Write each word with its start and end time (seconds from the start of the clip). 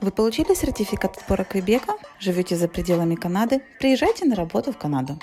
Вы 0.00 0.12
получили 0.12 0.54
сертификат 0.54 1.16
отбора 1.18 1.42
Квебека? 1.42 1.94
Живете 2.20 2.56
за 2.56 2.68
пределами 2.68 3.16
Канады? 3.16 3.62
Приезжайте 3.80 4.26
на 4.26 4.36
работу 4.36 4.70
в 4.72 4.78
Канаду. 4.78 5.18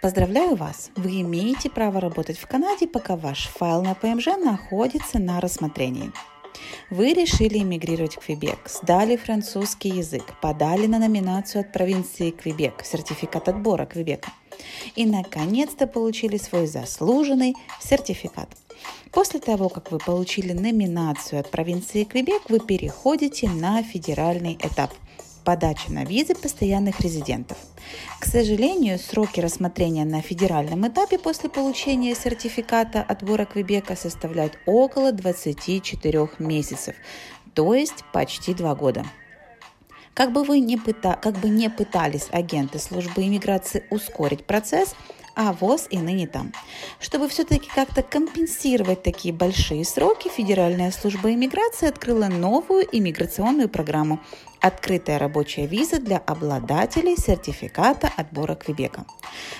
Поздравляю 0.00 0.56
вас! 0.56 0.90
Вы 0.96 1.20
имеете 1.20 1.68
право 1.68 2.00
работать 2.00 2.38
в 2.38 2.46
Канаде, 2.46 2.88
пока 2.88 3.16
ваш 3.16 3.48
файл 3.48 3.82
на 3.82 3.94
ПМЖ 3.94 4.28
находится 4.42 5.18
на 5.18 5.38
рассмотрении. 5.38 6.12
Вы 6.88 7.12
решили 7.12 7.58
эмигрировать 7.58 8.16
в 8.16 8.20
Квебек, 8.20 8.58
сдали 8.68 9.16
французский 9.16 9.90
язык, 9.90 10.24
подали 10.40 10.86
на 10.86 10.98
номинацию 10.98 11.60
от 11.60 11.72
провинции 11.72 12.30
Квебек, 12.30 12.82
сертификат 12.82 13.50
отбора 13.50 13.84
Квебека 13.84 14.32
и, 14.96 15.04
наконец-то, 15.04 15.86
получили 15.86 16.38
свой 16.38 16.66
заслуженный 16.66 17.54
сертификат. 17.80 18.48
После 19.12 19.40
того, 19.40 19.68
как 19.68 19.90
вы 19.90 19.98
получили 19.98 20.52
номинацию 20.52 21.40
от 21.40 21.50
провинции 21.50 22.04
Квебек, 22.04 22.48
вы 22.48 22.60
переходите 22.60 23.48
на 23.48 23.82
федеральный 23.82 24.58
этап– 24.62 24.92
подача 25.44 25.90
на 25.90 26.04
визы 26.04 26.34
постоянных 26.34 27.00
резидентов. 27.00 27.58
К 28.20 28.26
сожалению, 28.26 28.98
сроки 28.98 29.40
рассмотрения 29.40 30.04
на 30.04 30.22
федеральном 30.22 30.86
этапе 30.86 31.18
после 31.18 31.50
получения 31.50 32.14
сертификата 32.14 33.02
отбора 33.02 33.44
Квебека 33.46 33.96
составляют 33.96 34.58
около 34.66 35.12
24 35.12 36.30
месяцев, 36.38 36.94
то 37.54 37.74
есть 37.74 38.04
почти 38.12 38.54
два 38.54 38.74
года. 38.74 39.04
Как 40.14 40.32
бы 40.32 40.44
вы 40.44 40.60
не, 40.60 40.76
пыта... 40.76 41.18
как 41.20 41.38
бы 41.38 41.48
не 41.48 41.70
пытались 41.70 42.28
агенты 42.30 42.78
службы 42.78 43.22
иммиграции 43.22 43.84
ускорить 43.90 44.44
процесс, 44.44 44.94
а 45.34 45.52
ВОЗ 45.52 45.86
и 45.90 45.98
ныне 45.98 46.26
там. 46.26 46.52
Чтобы 46.98 47.28
все-таки 47.28 47.68
как-то 47.74 48.02
компенсировать 48.02 49.02
такие 49.02 49.32
большие 49.34 49.84
сроки, 49.84 50.28
Федеральная 50.28 50.90
служба 50.90 51.32
иммиграции 51.32 51.88
открыла 51.88 52.26
новую 52.26 52.86
иммиграционную 52.90 53.68
программу 53.68 54.20
«Открытая 54.60 55.18
рабочая 55.18 55.66
виза 55.66 55.98
для 55.98 56.18
обладателей 56.18 57.16
сертификата 57.16 58.10
отбора 58.16 58.54
Квебека». 58.54 59.06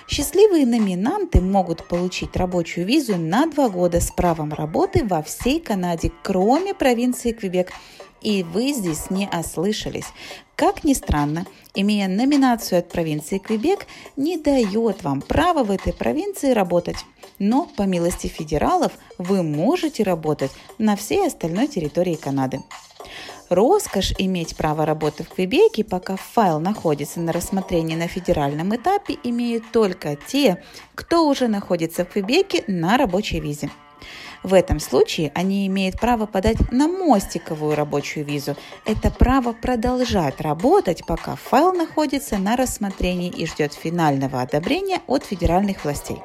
Счастливые 0.09 0.67
номинанты 0.67 1.41
могут 1.41 1.89
получить 1.89 2.37
рабочую 2.37 2.87
визу 2.87 3.17
на 3.17 3.47
два 3.47 3.69
года 3.69 4.01
с 4.01 4.11
правом 4.11 4.53
работы 4.53 5.05
во 5.05 5.23
всей 5.23 5.61
Канаде, 5.61 6.13
кроме 6.23 6.75
провинции 6.75 7.33
Квебек– 7.33 7.73
и 8.21 8.43
вы 8.43 8.73
здесь 8.73 9.11
не 9.11 9.29
ослышались. 9.29 10.07
Как 10.57 10.85
ни 10.85 10.93
странно, 10.93 11.47
имея 11.75 12.07
номинацию 12.07 12.81
от 12.81 12.89
провинции 12.91 13.39
Квебек, 13.39 13.87
не 14.17 14.37
дает 14.37 15.03
вам 15.03 15.23
права 15.23 15.65
в 15.65 15.71
этой 15.71 15.93
провинции 15.93 16.53
работать. 16.53 16.99
Но, 17.39 17.67
по 17.77 17.83
милости 17.83 18.27
федералов, 18.27 18.93
вы 19.17 19.43
можете 19.43 20.03
работать 20.03 20.51
на 20.79 20.97
всей 20.97 21.27
остальной 21.27 21.67
территории 21.67 22.15
Канады. 22.15 22.61
Роскошь 23.49 24.13
иметь 24.19 24.55
право 24.57 24.87
работы 24.87 25.25
в 25.25 25.31
Квебеке, 25.31 25.83
пока 25.83 26.15
файл 26.15 26.61
находится 26.61 27.19
на 27.19 27.33
рассмотрении 27.33 27.97
на 27.97 28.07
федеральном 28.07 28.77
этапе, 28.77 29.19
имеют 29.25 29.73
только 29.73 30.15
те, 30.15 30.63
кто 30.95 31.27
уже 31.27 31.49
находится 31.49 32.05
в 32.05 32.11
Квебеке 32.11 32.63
на 32.69 32.97
рабочей 32.97 33.41
визе. 33.41 33.69
В 34.43 34.55
этом 34.55 34.81
случае 34.81 35.33
они 35.35 35.67
имеют 35.67 36.01
право 36.01 36.27
подать 36.27 36.73
на 36.73 36.89
мостиковую 36.89 37.75
рабочую 37.77 38.25
визу. 38.25 38.57
Это 38.87 39.11
право 39.11 39.53
продолжать 39.53 40.41
работать, 40.41 41.05
пока 41.07 41.37
файл 41.37 41.73
находится 41.75 42.39
на 42.39 42.57
рассмотрении 42.57 43.31
и 43.31 43.47
ждет 43.47 43.75
финального 43.75 44.41
одобрения 44.41 45.03
от 45.07 45.25
федеральных 45.25 45.85
властей. 45.85 46.23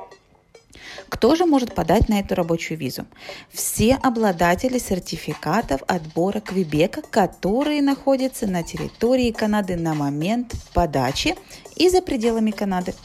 Кто 1.10 1.36
же 1.36 1.46
может 1.46 1.76
подать 1.76 2.10
на 2.10 2.20
эту 2.20 2.36
рабочую 2.36 2.78
визу? 2.78 3.06
Все 3.52 3.96
обладатели 3.96 4.80
сертификатов 4.80 5.82
отбора 5.88 6.40
Квебека, 6.40 7.02
которые 7.02 7.82
находятся 7.82 8.48
на 8.48 8.64
территории 8.64 9.32
Канады 9.32 9.76
на 9.76 9.94
момент 9.94 10.56
подачи 10.74 11.36
и 11.76 11.90
за 11.90 12.02
пределами 12.02 12.52
Канады. 12.52 12.96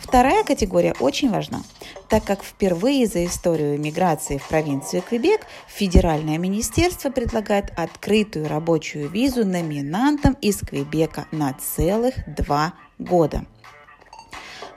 Вторая 0.00 0.44
категория 0.44 0.94
очень 1.00 1.30
важна 1.30 1.62
так 2.08 2.24
как 2.24 2.42
впервые 2.42 3.06
за 3.06 3.24
историю 3.24 3.78
миграции 3.78 4.38
в 4.38 4.48
провинцию 4.48 5.02
Квебек 5.02 5.42
федеральное 5.66 6.38
министерство 6.38 7.10
предлагает 7.10 7.72
открытую 7.76 8.48
рабочую 8.48 9.08
визу 9.08 9.44
номинантам 9.44 10.36
из 10.40 10.58
Квебека 10.58 11.26
на 11.32 11.54
целых 11.54 12.14
два 12.26 12.74
года. 12.98 13.44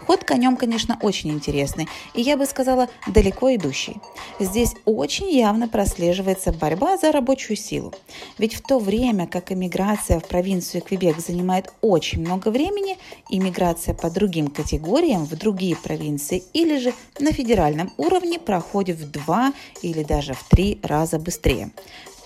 Ход 0.10 0.24
конем, 0.24 0.58
конечно, 0.58 0.98
очень 1.04 1.30
интересный, 1.30 1.88
и 2.16 2.22
я 2.22 2.36
бы 2.36 2.48
сказала, 2.48 2.90
далеко 3.06 3.54
идущий. 3.54 3.98
Здесь 4.40 4.74
очень 4.86 5.30
явно 5.30 5.68
прослеживается 5.68 6.52
борьба 6.52 6.98
за 6.98 7.12
рабочую 7.12 7.58
силу. 7.58 7.94
Ведь 8.40 8.56
в 8.56 8.64
то 8.64 8.80
время, 8.80 9.28
как 9.28 9.52
иммиграция 9.52 10.20
в 10.20 10.28
провинцию 10.28 10.82
Квебек 10.82 11.20
занимает 11.20 11.72
очень 11.82 12.22
много 12.22 12.48
времени, 12.48 12.98
иммиграция 13.30 13.94
по 13.94 14.10
другим 14.10 14.48
категориям 14.48 15.26
в 15.26 15.36
другие 15.38 15.76
провинции 15.76 16.42
или 16.54 16.80
же 16.80 16.92
на 17.20 17.32
федеральном 17.32 17.94
уровне 17.98 18.40
проходит 18.40 18.98
в 18.98 19.12
два 19.12 19.54
или 19.84 20.02
даже 20.02 20.34
в 20.34 20.44
три 20.50 20.80
раза 20.82 21.20
быстрее. 21.20 21.70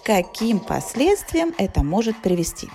Каким 0.06 0.62
последствиям 0.62 1.54
это 1.58 1.84
может 1.84 2.22
привести? 2.22 2.70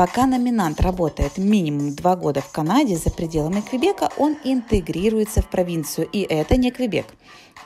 Пока 0.00 0.24
номинант 0.24 0.80
работает 0.80 1.36
минимум 1.36 1.94
два 1.94 2.16
года 2.16 2.40
в 2.40 2.50
Канаде 2.50 2.96
за 2.96 3.10
пределами 3.10 3.60
Квебека, 3.60 4.08
он 4.16 4.34
интегрируется 4.44 5.42
в 5.42 5.50
провинцию, 5.50 6.08
и 6.10 6.22
это 6.22 6.56
не 6.56 6.70
Квебек. 6.70 7.04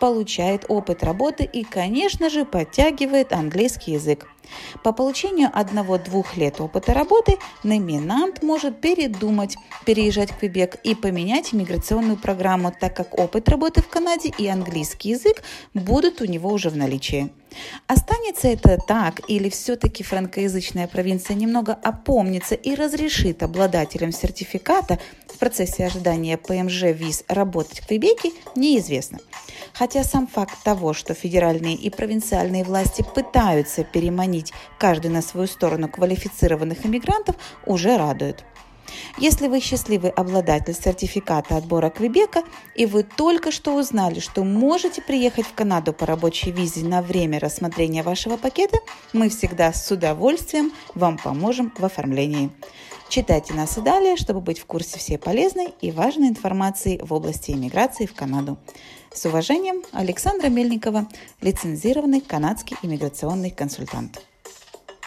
Получает 0.00 0.64
опыт 0.66 1.04
работы 1.04 1.44
и, 1.44 1.62
конечно 1.62 2.30
же, 2.30 2.44
подтягивает 2.44 3.32
английский 3.32 3.92
язык. 3.92 4.26
По 4.82 4.92
получению 4.92 5.50
одного-двух 5.52 6.36
лет 6.36 6.60
опыта 6.60 6.94
работы 6.94 7.38
номинант 7.62 8.42
может 8.42 8.80
передумать 8.80 9.56
переезжать 9.84 10.30
в 10.30 10.38
Квебек 10.38 10.76
и 10.84 10.94
поменять 10.94 11.54
иммиграционную 11.54 12.16
программу, 12.16 12.72
так 12.78 12.96
как 12.96 13.18
опыт 13.18 13.48
работы 13.48 13.82
в 13.82 13.88
Канаде 13.88 14.32
и 14.36 14.46
английский 14.46 15.10
язык 15.10 15.42
будут 15.74 16.20
у 16.20 16.24
него 16.24 16.50
уже 16.50 16.70
в 16.70 16.76
наличии. 16.76 17.32
Останется 17.86 18.48
это 18.48 18.78
так 18.78 19.20
или 19.28 19.48
все-таки 19.48 20.02
франкоязычная 20.02 20.88
провинция 20.88 21.36
немного 21.36 21.72
опомнится 21.72 22.54
и 22.54 22.74
разрешит 22.74 23.42
обладателям 23.42 24.12
сертификата 24.12 24.98
в 25.28 25.38
процессе 25.38 25.86
ожидания 25.86 26.36
ПМЖ 26.36 26.82
виз 26.92 27.24
работать 27.28 27.80
в 27.80 27.86
Квебеке, 27.86 28.32
неизвестно. 28.56 29.18
Хотя 29.74 30.04
сам 30.04 30.26
факт 30.26 30.62
того, 30.62 30.94
что 30.94 31.14
федеральные 31.14 31.74
и 31.74 31.90
провинциальные 31.90 32.64
власти 32.64 33.04
пытаются 33.14 33.84
переманить 33.84 34.52
каждый 34.78 35.10
на 35.10 35.20
свою 35.20 35.46
сторону 35.46 35.88
квалифицированных 35.88 36.86
иммигрантов, 36.86 37.36
уже 37.66 37.96
радует. 37.96 38.44
Если 39.18 39.48
вы 39.48 39.60
счастливый 39.60 40.10
обладатель 40.10 40.74
сертификата 40.74 41.56
отбора 41.56 41.90
Квебека, 41.90 42.42
и 42.74 42.86
вы 42.86 43.02
только 43.02 43.50
что 43.50 43.74
узнали, 43.74 44.20
что 44.20 44.44
можете 44.44 45.02
приехать 45.02 45.46
в 45.46 45.54
Канаду 45.54 45.92
по 45.92 46.06
рабочей 46.06 46.50
визе 46.50 46.84
на 46.84 47.02
время 47.02 47.40
рассмотрения 47.40 48.02
вашего 48.02 48.36
пакета, 48.36 48.78
мы 49.12 49.28
всегда 49.28 49.72
с 49.72 49.90
удовольствием 49.90 50.72
вам 50.94 51.18
поможем 51.18 51.72
в 51.76 51.84
оформлении. 51.84 52.50
Читайте 53.08 53.54
нас 53.54 53.78
и 53.78 53.80
далее, 53.80 54.16
чтобы 54.16 54.40
быть 54.40 54.58
в 54.58 54.66
курсе 54.66 54.98
всей 54.98 55.18
полезной 55.18 55.74
и 55.80 55.92
важной 55.92 56.28
информации 56.28 56.98
в 57.02 57.12
области 57.12 57.52
иммиграции 57.52 58.06
в 58.06 58.14
Канаду. 58.14 58.58
С 59.12 59.24
уважением, 59.26 59.82
Александра 59.92 60.48
Мельникова, 60.48 61.06
лицензированный 61.40 62.20
канадский 62.20 62.76
иммиграционный 62.82 63.50
консультант. 63.50 64.20